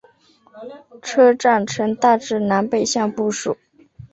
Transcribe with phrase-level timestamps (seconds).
[1.03, 3.55] 车站呈大致南北向布置。